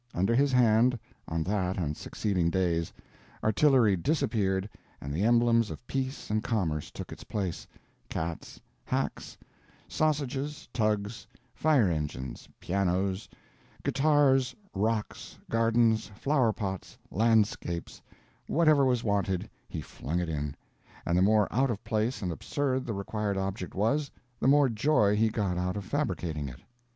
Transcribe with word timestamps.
Under 0.15 0.33
his 0.33 0.51
hand, 0.51 0.97
on 1.27 1.43
that 1.43 1.77
and 1.77 1.95
succeeding 1.95 2.49
days, 2.49 2.91
artillery 3.43 3.95
disappeared 3.95 4.67
and 4.99 5.13
the 5.13 5.21
emblems 5.23 5.69
of 5.69 5.85
peace 5.85 6.31
and 6.31 6.43
commerce 6.43 6.89
took 6.89 7.11
its 7.11 7.23
place—cats, 7.23 8.59
hacks, 8.83 9.37
sausages, 9.87 10.67
tugs, 10.73 11.27
fire 11.53 11.87
engines, 11.87 12.49
pianos, 12.59 13.29
guitars, 13.83 14.55
rocks, 14.73 15.37
gardens, 15.51 16.07
flower 16.15 16.51
pots, 16.51 16.97
landscapes—whatever 17.11 18.83
was 18.83 19.03
wanted, 19.03 19.47
he 19.69 19.81
flung 19.81 20.19
it 20.19 20.29
in; 20.29 20.55
and 21.05 21.15
the 21.15 21.21
more 21.21 21.47
out 21.53 21.69
of 21.69 21.83
place 21.83 22.23
and 22.23 22.31
absurd 22.31 22.87
the 22.87 22.93
required 22.95 23.37
object 23.37 23.75
was, 23.75 24.09
the 24.39 24.47
more 24.47 24.67
joy 24.67 25.15
he 25.15 25.29
got 25.29 25.59
out 25.59 25.77
of 25.77 25.85
fabricating 25.85 26.49
it. 26.49 26.61